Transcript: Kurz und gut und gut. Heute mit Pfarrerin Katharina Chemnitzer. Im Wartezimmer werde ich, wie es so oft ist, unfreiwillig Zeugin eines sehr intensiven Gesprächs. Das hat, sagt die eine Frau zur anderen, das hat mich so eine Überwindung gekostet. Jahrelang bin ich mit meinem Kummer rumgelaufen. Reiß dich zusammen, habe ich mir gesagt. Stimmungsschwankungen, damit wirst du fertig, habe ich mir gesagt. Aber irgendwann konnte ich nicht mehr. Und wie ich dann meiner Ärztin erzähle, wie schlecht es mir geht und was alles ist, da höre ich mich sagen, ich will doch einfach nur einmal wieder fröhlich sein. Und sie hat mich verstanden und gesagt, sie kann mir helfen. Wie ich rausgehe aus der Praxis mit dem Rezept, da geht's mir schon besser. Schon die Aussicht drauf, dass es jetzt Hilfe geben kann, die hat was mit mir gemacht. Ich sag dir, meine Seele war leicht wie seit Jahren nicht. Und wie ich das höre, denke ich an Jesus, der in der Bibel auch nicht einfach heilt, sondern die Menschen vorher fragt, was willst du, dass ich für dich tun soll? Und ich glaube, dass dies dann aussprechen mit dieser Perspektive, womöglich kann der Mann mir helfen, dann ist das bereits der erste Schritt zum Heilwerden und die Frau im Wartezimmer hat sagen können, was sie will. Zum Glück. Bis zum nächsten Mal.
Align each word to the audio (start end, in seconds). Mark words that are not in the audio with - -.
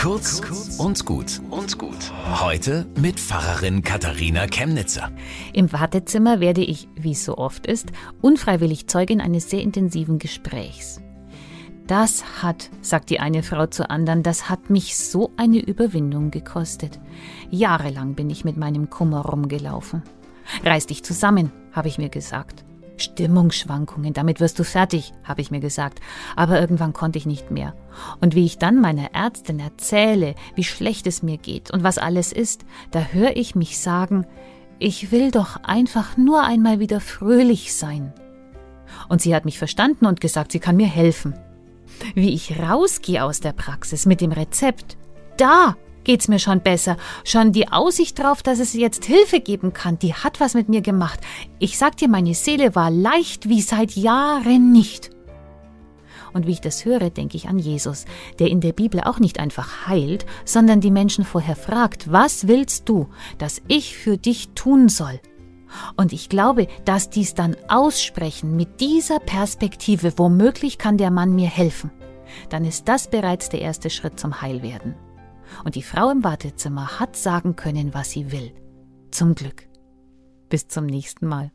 Kurz 0.00 0.40
und 0.78 1.04
gut 1.04 1.42
und 1.50 1.76
gut. 1.76 2.10
Heute 2.40 2.86
mit 2.98 3.20
Pfarrerin 3.20 3.82
Katharina 3.82 4.46
Chemnitzer. 4.46 5.10
Im 5.52 5.70
Wartezimmer 5.74 6.40
werde 6.40 6.62
ich, 6.62 6.88
wie 6.94 7.12
es 7.12 7.22
so 7.22 7.36
oft 7.36 7.66
ist, 7.66 7.92
unfreiwillig 8.22 8.86
Zeugin 8.86 9.20
eines 9.20 9.50
sehr 9.50 9.60
intensiven 9.60 10.18
Gesprächs. 10.18 11.02
Das 11.86 12.42
hat, 12.42 12.70
sagt 12.80 13.10
die 13.10 13.20
eine 13.20 13.42
Frau 13.42 13.66
zur 13.66 13.90
anderen, 13.90 14.22
das 14.22 14.48
hat 14.48 14.70
mich 14.70 14.96
so 14.96 15.32
eine 15.36 15.58
Überwindung 15.58 16.30
gekostet. 16.30 16.98
Jahrelang 17.50 18.14
bin 18.14 18.30
ich 18.30 18.42
mit 18.42 18.56
meinem 18.56 18.88
Kummer 18.88 19.20
rumgelaufen. 19.26 20.02
Reiß 20.64 20.86
dich 20.86 21.04
zusammen, 21.04 21.52
habe 21.72 21.88
ich 21.88 21.98
mir 21.98 22.08
gesagt. 22.08 22.64
Stimmungsschwankungen, 23.02 24.12
damit 24.12 24.40
wirst 24.40 24.58
du 24.58 24.64
fertig, 24.64 25.12
habe 25.24 25.40
ich 25.40 25.50
mir 25.50 25.60
gesagt. 25.60 26.00
Aber 26.36 26.60
irgendwann 26.60 26.92
konnte 26.92 27.18
ich 27.18 27.26
nicht 27.26 27.50
mehr. 27.50 27.74
Und 28.20 28.34
wie 28.34 28.44
ich 28.44 28.58
dann 28.58 28.80
meiner 28.80 29.14
Ärztin 29.14 29.60
erzähle, 29.60 30.34
wie 30.54 30.64
schlecht 30.64 31.06
es 31.06 31.22
mir 31.22 31.38
geht 31.38 31.70
und 31.70 31.82
was 31.82 31.98
alles 31.98 32.32
ist, 32.32 32.64
da 32.90 33.00
höre 33.00 33.36
ich 33.36 33.54
mich 33.54 33.78
sagen, 33.78 34.26
ich 34.78 35.12
will 35.12 35.30
doch 35.30 35.62
einfach 35.62 36.16
nur 36.16 36.42
einmal 36.42 36.80
wieder 36.80 37.00
fröhlich 37.00 37.74
sein. 37.74 38.12
Und 39.08 39.20
sie 39.20 39.34
hat 39.34 39.44
mich 39.44 39.58
verstanden 39.58 40.06
und 40.06 40.20
gesagt, 40.20 40.52
sie 40.52 40.60
kann 40.60 40.76
mir 40.76 40.86
helfen. 40.86 41.34
Wie 42.14 42.32
ich 42.32 42.58
rausgehe 42.58 43.22
aus 43.22 43.40
der 43.40 43.52
Praxis 43.52 44.06
mit 44.06 44.20
dem 44.20 44.32
Rezept, 44.32 44.96
da 45.36 45.76
geht's 46.10 46.26
mir 46.26 46.40
schon 46.40 46.60
besser. 46.60 46.96
Schon 47.22 47.52
die 47.52 47.70
Aussicht 47.70 48.18
drauf, 48.18 48.42
dass 48.42 48.58
es 48.58 48.72
jetzt 48.72 49.04
Hilfe 49.04 49.38
geben 49.38 49.72
kann, 49.72 49.96
die 49.96 50.12
hat 50.12 50.40
was 50.40 50.54
mit 50.54 50.68
mir 50.68 50.80
gemacht. 50.80 51.20
Ich 51.60 51.78
sag 51.78 51.98
dir, 51.98 52.08
meine 52.08 52.34
Seele 52.34 52.74
war 52.74 52.90
leicht 52.90 53.48
wie 53.48 53.60
seit 53.60 53.92
Jahren 53.92 54.72
nicht. 54.72 55.10
Und 56.32 56.48
wie 56.48 56.50
ich 56.50 56.60
das 56.60 56.84
höre, 56.84 57.10
denke 57.10 57.36
ich 57.36 57.48
an 57.48 57.60
Jesus, 57.60 58.06
der 58.40 58.48
in 58.48 58.60
der 58.60 58.72
Bibel 58.72 59.00
auch 59.02 59.20
nicht 59.20 59.38
einfach 59.38 59.86
heilt, 59.86 60.26
sondern 60.44 60.80
die 60.80 60.90
Menschen 60.90 61.24
vorher 61.24 61.54
fragt, 61.54 62.10
was 62.10 62.48
willst 62.48 62.88
du, 62.88 63.06
dass 63.38 63.62
ich 63.68 63.96
für 63.96 64.16
dich 64.16 64.48
tun 64.56 64.88
soll? 64.88 65.20
Und 65.96 66.12
ich 66.12 66.28
glaube, 66.28 66.66
dass 66.84 67.10
dies 67.10 67.34
dann 67.34 67.56
aussprechen 67.68 68.56
mit 68.56 68.80
dieser 68.80 69.20
Perspektive, 69.20 70.14
womöglich 70.16 70.76
kann 70.76 70.96
der 70.96 71.12
Mann 71.12 71.36
mir 71.36 71.48
helfen, 71.48 71.92
dann 72.48 72.64
ist 72.64 72.88
das 72.88 73.08
bereits 73.08 73.48
der 73.48 73.60
erste 73.60 73.90
Schritt 73.90 74.18
zum 74.18 74.42
Heilwerden 74.42 74.96
und 75.64 75.74
die 75.74 75.82
Frau 75.82 76.10
im 76.10 76.24
Wartezimmer 76.24 77.00
hat 77.00 77.16
sagen 77.16 77.56
können, 77.56 77.94
was 77.94 78.10
sie 78.10 78.32
will. 78.32 78.52
Zum 79.10 79.34
Glück. 79.34 79.68
Bis 80.48 80.68
zum 80.68 80.86
nächsten 80.86 81.26
Mal. 81.26 81.52